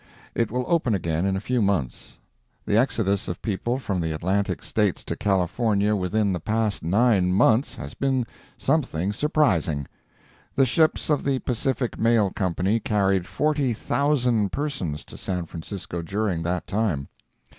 It 0.33 0.49
will 0.49 0.65
open 0.67 0.95
again 0.95 1.27
in 1.27 1.35
a 1.35 1.39
few 1.39 1.61
months. 1.61 2.17
The 2.65 2.75
exodus 2.75 3.27
of 3.27 3.39
people 3.43 3.77
from 3.77 4.01
the 4.01 4.13
Atlantic 4.13 4.63
States 4.63 5.03
to 5.03 5.15
California 5.15 5.95
within 5.95 6.33
the 6.33 6.39
past 6.39 6.81
nine 6.81 7.31
months, 7.31 7.75
has 7.75 7.93
been 7.93 8.25
something 8.57 9.13
surprising. 9.13 9.85
The 10.55 10.65
ships 10.65 11.11
of 11.11 11.23
the 11.23 11.37
Pacific 11.37 11.99
Mail 11.99 12.31
Company 12.31 12.79
carried 12.79 13.27
40,000 13.27 14.51
persons 14.51 15.05
to 15.05 15.17
San 15.17 15.45
Francisco 15.45 16.01
during 16.01 16.41
that 16.41 16.65
time. 16.65 17.07